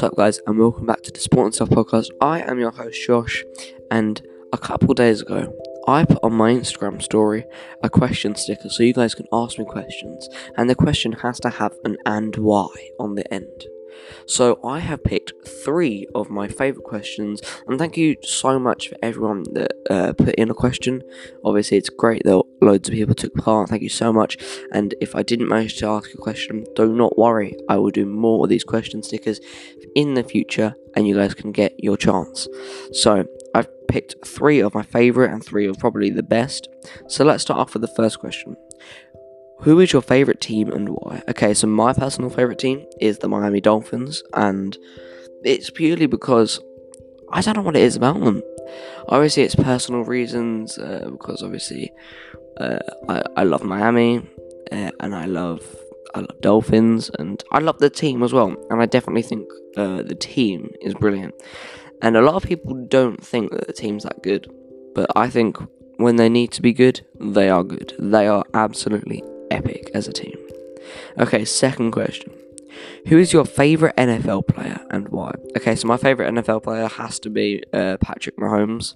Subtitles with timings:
[0.00, 2.06] What's up, guys, and welcome back to the Sport and Stuff podcast.
[2.22, 3.44] I am your host, Josh,
[3.90, 4.18] and
[4.50, 5.54] a couple days ago,
[5.86, 7.44] I put on my Instagram story
[7.82, 10.26] a question sticker so you guys can ask me questions,
[10.56, 13.66] and the question has to have an and why on the end.
[14.26, 15.32] So I have picked
[15.64, 20.34] three of my favourite questions, and thank you so much for everyone that uh, put
[20.34, 21.02] in a question.
[21.44, 23.68] Obviously, it's great that loads of people took part.
[23.68, 24.36] Thank you so much.
[24.72, 27.56] And if I didn't manage to ask a question, do not worry.
[27.68, 29.40] I will do more of these question stickers
[29.94, 32.48] in the future, and you guys can get your chance.
[32.92, 36.68] So I've picked three of my favourite and three of probably the best.
[37.08, 38.56] So let's start off with the first question.
[39.62, 41.22] Who is your favourite team and why?
[41.28, 44.76] Okay, so my personal favourite team is the Miami Dolphins, and
[45.44, 46.60] it's purely because
[47.30, 48.42] I don't know what it is about them.
[49.08, 51.92] Obviously, it's personal reasons, uh, because obviously
[52.58, 54.26] uh, I, I love Miami,
[54.72, 55.62] uh, and I love
[56.14, 58.56] I love Dolphins, and I love the team as well.
[58.70, 61.34] And I definitely think uh, the team is brilliant.
[62.00, 64.50] And a lot of people don't think that the team's that good,
[64.94, 65.58] but I think
[65.98, 67.92] when they need to be good, they are good.
[67.98, 70.36] They are absolutely epic as a team.
[71.18, 72.32] Okay, second question.
[73.08, 75.34] Who is your favourite NFL player and why?
[75.56, 78.94] Okay, so my favourite NFL player has to be uh, Patrick Mahomes.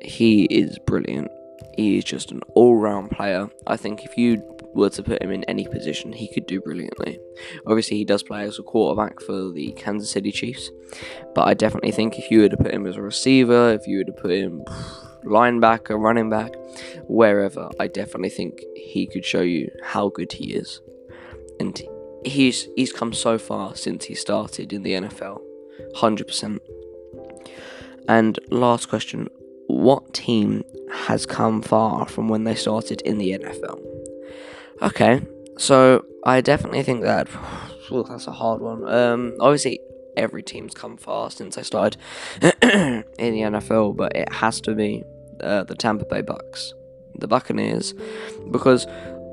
[0.00, 1.30] He is brilliant.
[1.76, 3.48] He is just an all round player.
[3.66, 4.42] I think if you
[4.74, 7.18] were to put him in any position, he could do brilliantly.
[7.66, 10.70] Obviously, he does play as a quarterback for the Kansas City Chiefs,
[11.34, 13.98] but I definitely think if you were to put him as a receiver, if you
[13.98, 14.64] were to put him
[15.26, 16.54] linebacker, running back,
[17.08, 20.80] wherever, I definitely think he could show you how good he is.
[21.60, 21.80] And
[22.24, 25.40] he's he's come so far since he started in the NFL.
[25.94, 26.58] 100%.
[28.08, 29.28] And last question,
[29.66, 33.80] what team has come far from when they started in the NFL?
[34.82, 35.22] Okay,
[35.58, 37.28] so I definitely think that
[37.90, 38.88] well, that's a hard one.
[38.88, 39.80] Um, obviously,
[40.16, 41.96] every team's come far since I started
[42.42, 45.04] in the NFL, but it has to be
[45.40, 46.72] uh, the Tampa Bay Bucks,
[47.18, 47.94] the Buccaneers,
[48.50, 48.86] because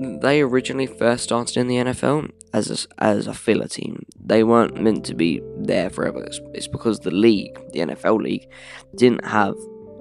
[0.00, 4.06] they originally first started in the NFL as a, as a filler team.
[4.18, 6.22] They weren't meant to be there forever.
[6.22, 8.48] It's, it's because the league, the NFL league,
[8.96, 9.54] didn't have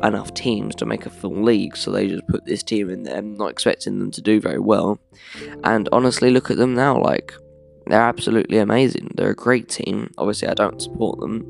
[0.03, 3.21] enough teams to make a full league, so they just put this team in there,
[3.21, 4.99] not expecting them to do very well.
[5.63, 6.97] And honestly, look at them now.
[7.01, 7.33] Like
[7.87, 9.11] they're absolutely amazing.
[9.15, 10.13] They're a great team.
[10.17, 11.49] Obviously, I don't support them,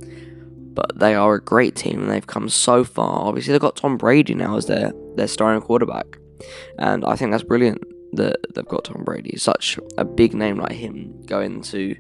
[0.74, 3.28] but they are a great team and they've come so far.
[3.28, 6.06] Obviously, they've got Tom Brady now as their their starting quarterback,
[6.78, 9.38] and I think that's brilliant that they've got Tom Brady.
[9.38, 11.96] Such a big name like him going to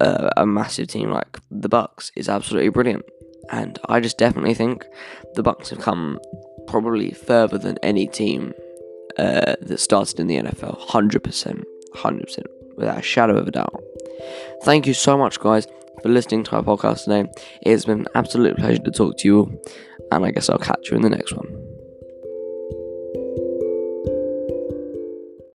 [0.00, 3.04] uh, a massive team like the Bucks is absolutely brilliant,
[3.50, 4.84] and I just definitely think
[5.34, 6.18] the Bucks have come
[6.66, 8.52] probably further than any team
[9.18, 10.78] uh, that started in the NFL.
[10.88, 11.64] Hundred percent,
[11.94, 13.82] hundred percent, without a shadow of a doubt.
[14.64, 15.66] Thank you so much, guys
[16.06, 17.28] for listening to our podcast today.
[17.62, 19.50] It's been an absolute pleasure to talk to you all,
[20.12, 21.55] and I guess I'll catch you in the next one.